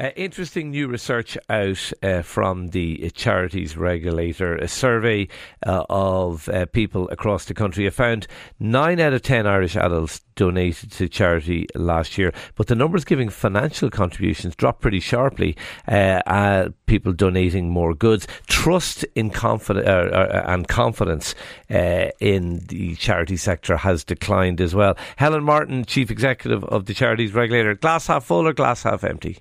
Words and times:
Uh, 0.00 0.12
interesting 0.16 0.70
new 0.70 0.88
research 0.88 1.36
out 1.50 1.92
uh, 2.02 2.22
from 2.22 2.68
the 2.68 3.10
charities 3.10 3.76
regulator. 3.76 4.56
A 4.56 4.66
survey 4.66 5.28
uh, 5.66 5.84
of 5.90 6.48
uh, 6.48 6.64
people 6.64 7.06
across 7.10 7.44
the 7.44 7.52
country 7.52 7.84
have 7.84 7.94
found 7.94 8.26
nine 8.58 8.98
out 8.98 9.12
of 9.12 9.20
ten 9.20 9.46
Irish 9.46 9.76
adults 9.76 10.22
donated 10.36 10.90
to 10.92 11.06
charity 11.06 11.66
last 11.74 12.16
year, 12.16 12.32
but 12.54 12.68
the 12.68 12.74
numbers 12.74 13.04
giving 13.04 13.28
financial 13.28 13.90
contributions 13.90 14.56
dropped 14.56 14.80
pretty 14.80 15.00
sharply. 15.00 15.54
Uh, 15.86 16.70
people 16.86 17.12
donating 17.12 17.68
more 17.68 17.92
goods, 17.92 18.26
trust 18.46 19.04
in 19.14 19.28
confidence 19.28 19.86
uh, 19.86 20.44
and 20.46 20.66
confidence 20.66 21.34
in 21.68 22.64
the 22.68 22.96
charity 22.96 23.36
sector 23.36 23.76
has 23.76 24.02
declined 24.02 24.62
as 24.62 24.74
well. 24.74 24.96
Helen 25.16 25.44
Martin, 25.44 25.84
chief 25.84 26.10
executive 26.10 26.64
of 26.64 26.86
the 26.86 26.94
charities 26.94 27.34
regulator, 27.34 27.74
glass 27.74 28.06
half 28.06 28.24
full 28.24 28.48
or 28.48 28.54
glass 28.54 28.84
half 28.84 29.04
empty? 29.04 29.40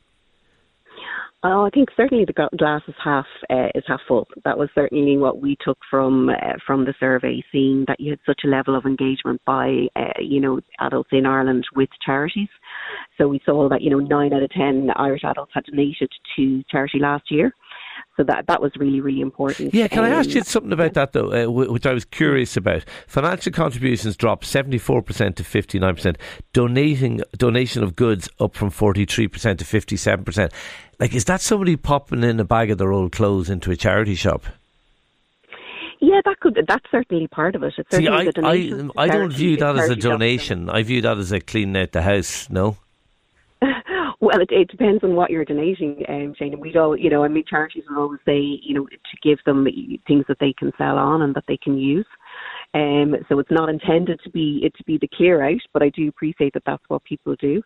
Oh, 1.42 1.66
I 1.66 1.70
think 1.70 1.88
certainly 1.96 2.26
the 2.26 2.50
glass 2.58 2.82
is 2.90 2.96
half 3.02 3.26
uh, 3.50 3.70
is 3.74 3.86
half 3.88 4.02
full. 4.10 4.28
That 4.44 4.58
was 4.58 4.68
certainly 4.76 5.16
what 5.18 5.42
we 5.42 5.56
took 5.64 5.78
from 5.90 6.28
uh, 6.28 6.34
from 6.68 6.84
the 6.84 6.94
survey, 7.00 7.42
seeing 7.50 7.86
that 7.88 8.02
you 8.02 8.12
had 8.12 8.20
such 8.26 8.42
a 8.44 8.50
level 8.50 8.76
of 8.76 8.86
engagement 8.86 9.42
by 9.46 9.88
uh, 9.96 10.20
you 10.20 10.42
know 10.42 10.60
adults 10.82 11.12
in 11.14 11.26
Ireland 11.26 11.66
with 11.78 11.88
charities. 12.06 12.50
So 13.18 13.30
we 13.30 13.40
saw 13.46 13.70
that 13.70 13.82
you 13.82 13.90
know 13.90 14.00
nine 14.00 14.34
out 14.34 14.44
of 14.44 14.50
ten 14.50 14.90
Irish 14.98 15.24
adults 15.24 15.54
had 15.54 15.64
donated 15.64 16.12
to 16.36 16.62
charity 16.70 17.00
last 17.00 17.32
year. 17.32 17.54
So 18.20 18.26
that 18.26 18.48
that 18.48 18.62
was 18.62 18.73
really 18.76 19.00
really 19.00 19.22
important. 19.22 19.73
Yeah, 19.73 19.88
can 19.88 20.00
um, 20.00 20.05
I 20.05 20.09
ask 20.09 20.32
you 20.32 20.44
something 20.44 20.73
about 20.73 20.94
that 20.96 21.14
though, 21.14 21.32
uh, 21.32 21.50
which 21.50 21.86
I 21.86 21.94
was 21.94 22.04
curious 22.04 22.58
about? 22.58 22.84
Financial 23.08 23.50
contributions 23.50 24.18
dropped 24.18 24.44
seventy 24.44 24.78
four 24.78 25.02
percent 25.02 25.38
to 25.38 25.45
fifty 25.45 25.80
nine 25.80 25.95
percent. 25.95 26.18
Donating 26.52 27.22
donation 27.38 27.81
of 27.81 27.95
goods 27.95 28.28
up 28.42 28.56
from 28.56 28.72
forty 28.72 29.06
three 29.06 29.30
percent 29.30 29.59
to 29.59 29.66
fifty 29.66 29.95
seven 29.95 30.25
percent. 30.25 30.52
Like, 31.00 31.16
is 31.16 31.23
that 31.25 31.40
somebody 31.40 31.78
popping 31.78 32.25
in 32.25 32.42
a 32.42 32.44
bag 32.44 32.72
of 32.72 32.78
their 32.78 32.92
old 32.92 33.14
clothes 33.14 33.50
into 33.50 33.72
a 33.72 33.78
charity 33.78 34.16
shop? 34.16 34.44
Yeah, 36.02 36.20
that 36.25 36.42
could. 36.42 36.59
That's 36.67 36.92
certainly 36.92 37.28
part 37.28 37.56
of 37.56 37.64
it. 37.64 37.73
It's 37.78 37.95
See, 37.95 38.09
I, 38.09 38.30
I, 38.44 38.90
I 38.97 39.08
don't 39.08 39.31
view 39.31 39.56
that 39.56 39.78
as 39.78 39.90
a 39.90 39.95
donation. 39.95 40.70
I 40.70 40.84
view 40.84 41.00
that 41.03 41.17
as 41.17 41.31
a 41.31 41.40
cleaning 41.40 41.81
out 41.81 41.94
the 41.94 42.02
house. 42.02 42.50
No. 42.50 42.75
Well, 44.22 44.42
it, 44.42 44.50
it 44.52 44.70
depends 44.70 45.03
on 45.03 45.16
what 45.16 45.30
you're 45.30 45.45
donating, 45.45 46.03
um, 46.09 46.34
Shane. 46.38 46.53
And 46.53 46.62
we'd 46.62 46.75
all, 46.75 46.98
you 46.98 47.09
know, 47.09 47.23
I 47.23 47.30
mean, 47.30 47.45
charities 47.50 47.84
will 47.89 48.03
always 48.03 48.20
say, 48.25 48.38
you 48.38 48.73
know, 48.73 48.86
to 48.86 49.17
give 49.23 49.39
them 49.45 49.66
things 50.08 50.25
that 50.28 50.39
they 50.39 50.53
can 50.58 50.73
sell 50.78 50.98
on 50.98 51.22
and 51.22 51.34
that 51.36 51.45
they 51.48 51.58
can 51.58 51.78
use. 51.78 52.06
Um, 52.73 53.16
so 53.28 53.40
it's 53.40 53.50
not 53.50 53.70
intended 53.70 54.20
to 54.23 54.30
be 54.30 54.59
it 54.64 54.75
to 54.78 54.84
be 54.84 55.00
the 55.00 55.09
clear 55.16 55.44
out, 55.44 55.62
but 55.73 55.81
I 55.81 55.90
do 55.90 56.08
appreciate 56.08 56.53
that 56.53 56.64
that's 56.67 56.84
what 56.88 57.03
people 57.03 57.36
do. 57.40 57.64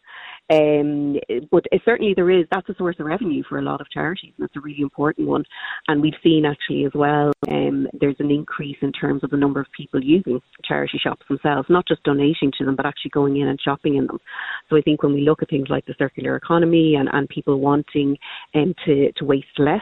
Um, 0.49 1.17
but 1.51 1.65
certainly 1.83 2.13
there 2.15 2.29
is 2.29 2.45
that's 2.51 2.69
a 2.69 2.75
source 2.75 2.95
of 2.99 3.07
revenue 3.07 3.43
for 3.49 3.59
a 3.59 3.63
lot 3.63 3.81
of 3.81 3.89
charities, 3.89 4.31
and 4.37 4.45
it's 4.45 4.55
a 4.55 4.61
really 4.61 4.81
important 4.81 5.27
one. 5.27 5.43
And 5.89 6.01
we've 6.01 6.13
seen 6.23 6.45
actually 6.45 6.85
as 6.85 6.93
well, 6.95 7.33
um, 7.49 7.87
there's 7.99 8.15
an 8.19 8.31
increase 8.31 8.77
in 8.81 8.93
terms 8.93 9.25
of 9.25 9.31
the 9.31 9.37
number 9.37 9.59
of 9.59 9.67
people 9.75 10.01
using 10.01 10.39
charity 10.63 10.99
shops 11.03 11.25
themselves, 11.27 11.67
not 11.69 11.85
just 11.85 12.03
donating 12.03 12.53
to 12.57 12.65
them, 12.65 12.77
but 12.77 12.85
actually 12.85 13.11
going 13.11 13.37
in 13.37 13.49
and 13.49 13.59
shopping 13.59 13.95
in 13.95 14.07
them. 14.07 14.19
So 14.69 14.77
I 14.77 14.81
think 14.81 15.03
when 15.03 15.13
we 15.13 15.21
look 15.21 15.41
at 15.41 15.49
things 15.49 15.69
like 15.69 15.85
the 15.85 15.95
circular 15.97 16.35
economy 16.35 16.95
and, 16.95 17.09
and 17.11 17.29
people 17.29 17.59
wanting 17.59 18.17
um, 18.55 18.73
to 18.85 19.11
to 19.13 19.25
waste 19.25 19.59
less 19.59 19.81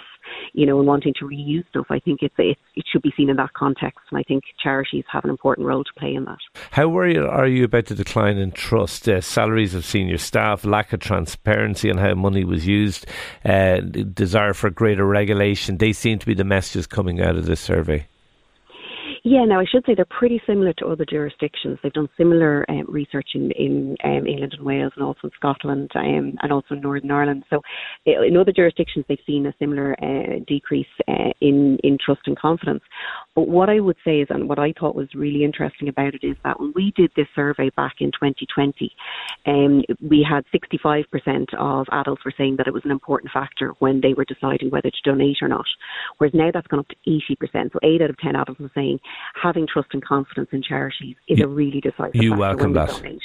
you 0.53 0.65
know, 0.65 0.79
and 0.79 0.87
wanting 0.87 1.13
to 1.19 1.25
reuse 1.25 1.67
stuff. 1.69 1.87
I 1.89 1.99
think 1.99 2.19
it's, 2.21 2.33
it, 2.37 2.57
it 2.75 2.85
should 2.91 3.01
be 3.01 3.13
seen 3.15 3.29
in 3.29 3.37
that 3.37 3.53
context, 3.53 3.99
and 4.09 4.19
I 4.19 4.23
think 4.23 4.43
charities 4.61 5.03
have 5.11 5.23
an 5.23 5.29
important 5.29 5.67
role 5.67 5.83
to 5.83 5.93
play 5.97 6.13
in 6.13 6.25
that. 6.25 6.37
How 6.71 6.87
worried 6.87 7.17
are 7.17 7.47
you 7.47 7.63
about 7.63 7.87
the 7.87 7.95
decline 7.95 8.37
in 8.37 8.51
trust, 8.51 9.07
uh, 9.07 9.21
salaries 9.21 9.73
of 9.73 9.85
senior 9.85 10.17
staff, 10.17 10.65
lack 10.65 10.93
of 10.93 10.99
transparency 10.99 11.89
on 11.89 11.97
how 11.97 12.13
money 12.13 12.43
was 12.43 12.67
used, 12.67 13.05
uh, 13.45 13.79
desire 13.79 14.53
for 14.53 14.69
greater 14.69 15.05
regulation? 15.05 15.77
They 15.77 15.93
seem 15.93 16.19
to 16.19 16.25
be 16.25 16.33
the 16.33 16.43
messages 16.43 16.87
coming 16.87 17.21
out 17.21 17.35
of 17.35 17.45
this 17.45 17.61
survey. 17.61 18.07
Yeah, 19.23 19.45
now 19.45 19.59
I 19.59 19.65
should 19.71 19.85
say 19.85 19.93
they're 19.93 20.05
pretty 20.05 20.41
similar 20.47 20.73
to 20.79 20.87
other 20.87 21.05
jurisdictions. 21.07 21.77
They've 21.83 21.93
done 21.93 22.09
similar 22.17 22.65
um, 22.69 22.85
research 22.87 23.29
in, 23.35 23.51
in 23.51 23.95
um, 24.03 24.25
England 24.25 24.55
and 24.57 24.65
Wales 24.65 24.93
and 24.95 25.05
also 25.05 25.19
in 25.25 25.31
Scotland 25.35 25.91
um, 25.93 26.37
and 26.41 26.51
also 26.51 26.73
in 26.73 26.81
Northern 26.81 27.11
Ireland. 27.11 27.43
So 27.51 27.61
in 28.07 28.35
other 28.35 28.51
jurisdictions, 28.51 29.05
they've 29.07 29.19
seen 29.27 29.45
a 29.45 29.53
similar 29.59 29.95
uh, 30.01 30.39
decrease 30.47 30.87
uh, 31.07 31.33
in, 31.39 31.77
in 31.83 31.99
trust 32.03 32.21
and 32.25 32.35
confidence. 32.37 32.81
But 33.35 33.47
what 33.47 33.69
I 33.69 33.79
would 33.79 33.97
say 34.03 34.21
is, 34.21 34.27
and 34.31 34.49
what 34.49 34.57
I 34.57 34.73
thought 34.79 34.95
was 34.95 35.13
really 35.13 35.43
interesting 35.43 35.87
about 35.87 36.15
it 36.15 36.23
is 36.23 36.35
that 36.43 36.59
when 36.59 36.73
we 36.75 36.91
did 36.95 37.11
this 37.15 37.27
survey 37.35 37.69
back 37.77 37.97
in 37.99 38.11
2020, 38.11 38.91
um, 39.45 39.83
we 40.01 40.25
had 40.27 40.45
65% 40.51 41.53
of 41.59 41.85
adults 41.91 42.25
were 42.25 42.33
saying 42.35 42.55
that 42.57 42.67
it 42.67 42.73
was 42.73 42.85
an 42.85 42.91
important 42.91 43.31
factor 43.31 43.73
when 43.77 44.01
they 44.01 44.15
were 44.15 44.25
deciding 44.25 44.71
whether 44.71 44.89
to 44.89 45.01
donate 45.05 45.37
or 45.43 45.47
not. 45.47 45.65
Whereas 46.17 46.33
now 46.33 46.49
that's 46.51 46.67
gone 46.67 46.79
up 46.79 46.87
to 46.87 46.95
80%. 47.07 47.71
So 47.71 47.79
8 47.83 48.01
out 48.01 48.09
of 48.09 48.17
10 48.17 48.35
adults 48.35 48.61
are 48.61 48.71
saying 48.73 48.97
having 49.41 49.67
trust 49.67 49.89
and 49.93 50.03
confidence 50.03 50.49
in 50.51 50.61
charities 50.61 51.15
is 51.27 51.39
you, 51.39 51.45
a 51.45 51.47
really 51.47 51.81
decisive 51.81 52.15
you 52.15 52.33
welcome 52.33 52.73
that. 52.73 52.89
donate. 52.89 53.21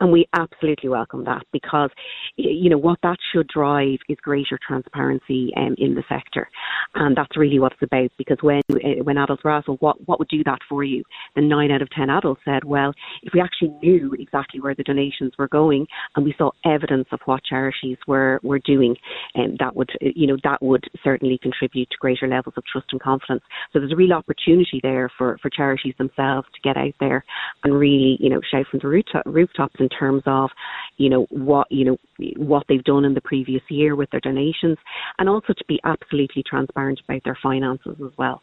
And 0.00 0.12
we 0.12 0.26
absolutely 0.34 0.88
welcome 0.88 1.24
that 1.24 1.44
because, 1.52 1.90
you 2.36 2.70
know, 2.70 2.78
what 2.78 2.98
that 3.02 3.16
should 3.32 3.48
drive 3.48 3.98
is 4.08 4.18
greater 4.22 4.58
transparency 4.66 5.52
um, 5.56 5.74
in 5.78 5.94
the 5.94 6.04
sector. 6.08 6.48
And 6.94 7.16
that's 7.16 7.36
really 7.36 7.58
what 7.58 7.72
it's 7.72 7.82
about 7.82 8.10
because 8.18 8.38
when, 8.40 8.62
uh, 8.70 9.02
when 9.02 9.18
adults 9.18 9.44
were 9.44 9.50
asked, 9.50 9.68
well, 9.68 9.78
what, 9.80 9.96
what 10.06 10.18
would 10.18 10.28
do 10.28 10.42
that 10.44 10.58
for 10.68 10.84
you? 10.84 11.02
Then 11.34 11.48
nine 11.48 11.70
out 11.70 11.82
of 11.82 11.90
10 11.90 12.10
adults 12.10 12.42
said, 12.44 12.64
well, 12.64 12.92
if 13.22 13.32
we 13.32 13.40
actually 13.40 13.74
knew 13.82 14.14
exactly 14.18 14.60
where 14.60 14.74
the 14.74 14.82
donations 14.82 15.32
were 15.38 15.48
going 15.48 15.86
and 16.16 16.24
we 16.24 16.34
saw 16.36 16.50
evidence 16.64 17.06
of 17.12 17.20
what 17.24 17.44
charities 17.44 17.98
were, 18.06 18.40
were 18.42 18.60
doing, 18.60 18.96
um, 19.36 19.56
that 19.58 19.74
would, 19.74 19.90
you 20.00 20.26
know, 20.26 20.36
that 20.44 20.62
would 20.62 20.84
certainly 21.02 21.38
contribute 21.38 21.88
to 21.90 21.96
greater 21.98 22.28
levels 22.28 22.54
of 22.56 22.64
trust 22.70 22.88
and 22.92 23.00
confidence. 23.00 23.42
So 23.72 23.78
there's 23.78 23.92
a 23.92 23.96
real 23.96 24.12
opportunity 24.12 24.80
there 24.82 25.10
for, 25.16 25.38
for 25.40 25.50
charities 25.50 25.94
themselves 25.98 26.48
to 26.54 26.60
get 26.62 26.76
out 26.76 26.94
there 27.00 27.24
and 27.62 27.74
really, 27.78 28.16
you 28.20 28.30
know, 28.30 28.40
shout 28.50 28.66
from 28.70 28.80
the 28.80 28.88
rooftop, 28.88 29.22
rooftop 29.26 29.70
in 29.78 29.88
terms 29.98 30.22
of, 30.26 30.50
you 30.96 31.08
know, 31.12 31.22
what 31.30 31.66
you 31.70 31.84
know 31.84 31.96
what 32.36 32.64
they've 32.68 32.88
done 32.92 33.04
in 33.08 33.14
the 33.14 33.20
previous 33.32 33.62
year 33.68 33.94
with 33.96 34.10
their 34.10 34.24
donations, 34.30 34.78
and 35.18 35.28
also 35.28 35.52
to 35.52 35.64
be 35.66 35.78
absolutely 35.92 36.42
transparent 36.52 37.00
about 37.06 37.22
their 37.24 37.38
finances 37.42 37.96
as 38.06 38.12
well. 38.22 38.38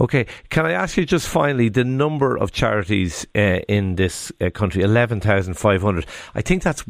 Okay, 0.00 0.26
can 0.50 0.66
I 0.66 0.72
ask 0.72 0.96
you 0.96 1.04
just 1.04 1.26
finally 1.26 1.68
the 1.68 1.84
number 1.84 2.38
of 2.38 2.52
charities 2.52 3.26
uh, 3.34 3.60
in 3.68 3.96
this 3.96 4.32
uh, 4.40 4.50
country? 4.50 4.82
Eleven 4.82 5.20
thousand 5.20 5.54
five 5.54 5.82
hundred. 5.82 6.06
I 6.34 6.42
think 6.42 6.62
that's 6.62 6.84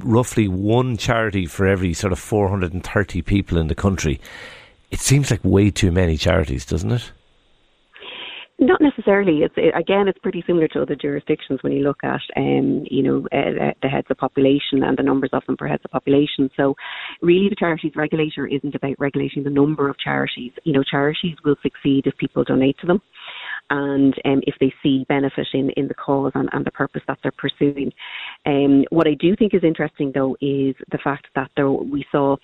roughly 0.00 0.48
one 0.48 0.96
charity 0.96 1.46
for 1.46 1.66
every 1.66 1.94
sort 1.94 2.12
of 2.12 2.18
four 2.18 2.48
hundred 2.48 2.72
and 2.74 2.84
thirty 2.84 3.22
people 3.22 3.58
in 3.58 3.68
the 3.68 3.74
country. 3.74 4.20
It 4.90 5.00
seems 5.00 5.30
like 5.30 5.40
way 5.44 5.70
too 5.70 5.90
many 5.90 6.16
charities, 6.16 6.66
doesn't 6.66 6.92
it? 6.92 7.12
Not 8.58 8.80
necessarily. 8.80 9.42
It's 9.42 9.54
it, 9.58 9.74
again, 9.76 10.08
it's 10.08 10.18
pretty 10.20 10.42
similar 10.46 10.66
to 10.68 10.80
other 10.80 10.96
jurisdictions 10.96 11.62
when 11.62 11.74
you 11.74 11.84
look 11.84 12.02
at, 12.02 12.22
um, 12.38 12.86
you 12.90 13.02
know, 13.02 13.18
uh, 13.30 13.72
the 13.82 13.88
heads 13.88 14.06
of 14.08 14.16
population 14.16 14.82
and 14.82 14.96
the 14.96 15.02
numbers 15.02 15.28
of 15.34 15.44
them 15.46 15.58
per 15.58 15.68
heads 15.68 15.82
of 15.84 15.90
population. 15.90 16.48
So, 16.56 16.74
really, 17.20 17.50
the 17.50 17.56
charities 17.56 17.92
regulator 17.94 18.46
isn't 18.46 18.74
about 18.74 18.98
regulating 18.98 19.44
the 19.44 19.50
number 19.50 19.90
of 19.90 19.98
charities. 19.98 20.52
You 20.64 20.72
know, 20.72 20.82
charities 20.82 21.36
will 21.44 21.56
succeed 21.62 22.06
if 22.06 22.16
people 22.16 22.44
donate 22.44 22.78
to 22.78 22.86
them 22.86 23.02
and 23.68 24.14
um, 24.24 24.40
if 24.46 24.54
they 24.58 24.72
see 24.82 25.04
benefit 25.06 25.48
in, 25.52 25.68
in 25.76 25.88
the 25.88 25.94
cause 25.94 26.32
and, 26.34 26.48
and 26.52 26.64
the 26.64 26.70
purpose 26.70 27.02
that 27.08 27.18
they're 27.22 27.32
pursuing. 27.36 27.92
Um, 28.46 28.84
what 28.88 29.06
I 29.06 29.14
do 29.20 29.36
think 29.36 29.52
is 29.52 29.64
interesting, 29.64 30.12
though, 30.14 30.34
is 30.40 30.74
the 30.90 30.98
fact 31.04 31.26
that 31.34 31.50
there, 31.56 31.70
we 31.70 32.06
saw 32.10 32.36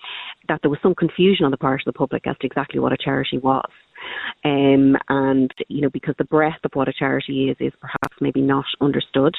that 0.47 0.59
there 0.61 0.69
was 0.69 0.79
some 0.83 0.93
confusion 0.93 1.45
on 1.45 1.51
the 1.51 1.57
part 1.57 1.81
of 1.81 1.91
the 1.91 1.97
public 1.97 2.27
as 2.27 2.37
to 2.39 2.45
exactly 2.45 2.79
what 2.79 2.93
a 2.93 2.97
charity 2.97 3.39
was. 3.39 3.69
Um, 4.45 4.95
and, 5.09 5.51
you 5.67 5.81
know, 5.81 5.89
because 5.89 6.15
the 6.17 6.23
breadth 6.25 6.63
of 6.63 6.71
what 6.73 6.87
a 6.87 6.93
charity 6.93 7.49
is, 7.49 7.57
is 7.59 7.73
perhaps 7.79 8.17
maybe 8.19 8.41
not 8.41 8.65
understood. 8.81 9.35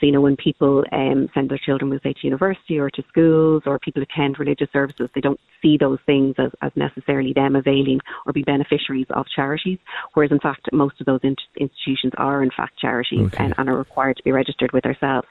So, 0.00 0.06
you 0.06 0.12
know, 0.12 0.20
when 0.20 0.36
people 0.36 0.84
um, 0.92 1.28
send 1.34 1.50
their 1.50 1.58
children, 1.58 1.90
we'll 1.90 2.00
say, 2.02 2.12
to 2.12 2.26
university 2.26 2.78
or 2.78 2.90
to 2.90 3.04
schools 3.08 3.62
or 3.66 3.78
people 3.78 4.02
attend 4.02 4.38
religious 4.38 4.68
services, 4.72 5.08
they 5.14 5.20
don't 5.20 5.40
see 5.62 5.76
those 5.78 5.98
things 6.06 6.34
as, 6.38 6.50
as 6.62 6.72
necessarily 6.76 7.32
them 7.32 7.56
availing 7.56 8.00
or 8.26 8.32
be 8.32 8.42
beneficiaries 8.42 9.06
of 9.10 9.26
charities. 9.34 9.78
Whereas, 10.14 10.32
in 10.32 10.40
fact, 10.40 10.68
most 10.72 11.00
of 11.00 11.06
those 11.06 11.20
in- 11.22 11.36
institutions 11.58 12.12
are, 12.18 12.42
in 12.42 12.50
fact, 12.56 12.78
charities 12.78 13.26
okay. 13.26 13.44
and, 13.44 13.54
and, 13.58 13.68
are 13.68 13.76
required 13.76 14.16
to 14.16 14.22
be 14.22 14.32
registered 14.32 14.72
with 14.72 14.84
ourselves. 14.84 15.26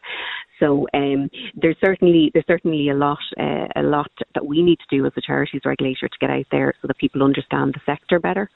So 0.60 0.88
um, 0.94 1.30
there's 1.56 1.78
certainly 1.84 2.32
there's 2.34 2.48
certainly 2.48 2.90
a 2.90 2.94
lot 2.94 3.18
uh, 3.40 3.68
a 3.76 3.84
lot 3.84 4.12
that 4.34 4.46
we 4.46 4.62
need 4.62 4.78
to 4.80 4.96
do 4.96 5.06
as 5.06 5.12
a 5.18 5.22
charities 5.22 5.62
regulator 5.66 6.08
to 6.08 6.18
get 6.20 6.30
out 6.30 6.46
there 6.52 6.74
so 6.82 6.88
that 6.88 6.98
people 6.98 7.24
understand 7.24 7.74
the 7.74 7.82
sector 7.86 8.20
better. 8.20 8.50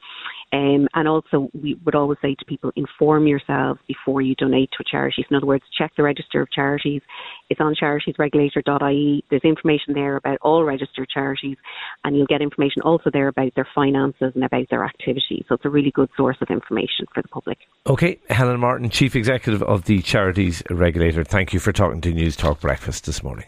Um, 0.53 0.87
and 0.93 1.07
also, 1.07 1.49
we 1.53 1.77
would 1.85 1.95
always 1.95 2.17
say 2.21 2.35
to 2.35 2.45
people, 2.45 2.71
inform 2.75 3.27
yourselves 3.27 3.79
before 3.87 4.21
you 4.21 4.33
donate 4.35 4.69
to 4.71 4.77
a 4.79 4.83
charity. 4.89 5.25
In 5.29 5.35
other 5.35 5.45
words, 5.45 5.63
check 5.77 5.91
the 5.97 6.03
register 6.03 6.41
of 6.41 6.51
charities. 6.51 7.01
It's 7.49 7.59
on 7.59 7.75
charitiesregulator.ie. 7.75 9.25
There's 9.29 9.41
information 9.43 9.93
there 9.93 10.15
about 10.15 10.37
all 10.41 10.63
registered 10.63 11.09
charities, 11.09 11.57
and 12.03 12.15
you'll 12.15 12.27
get 12.27 12.41
information 12.41 12.81
also 12.83 13.09
there 13.11 13.27
about 13.27 13.55
their 13.55 13.67
finances 13.75 14.31
and 14.35 14.43
about 14.43 14.69
their 14.69 14.85
activities. 14.85 15.43
So 15.49 15.55
it's 15.55 15.65
a 15.65 15.69
really 15.69 15.91
good 15.91 16.09
source 16.15 16.37
of 16.41 16.49
information 16.49 17.07
for 17.13 17.21
the 17.21 17.27
public. 17.27 17.57
Okay, 17.85 18.19
Helen 18.29 18.59
Martin, 18.59 18.89
Chief 18.89 19.15
Executive 19.15 19.61
of 19.63 19.83
the 19.83 20.01
Charities 20.01 20.63
Regulator, 20.69 21.23
thank 21.25 21.53
you 21.53 21.59
for 21.59 21.73
talking 21.73 21.99
to 22.01 22.13
Newstalk 22.13 22.61
Breakfast 22.61 23.05
this 23.05 23.21
morning. 23.21 23.47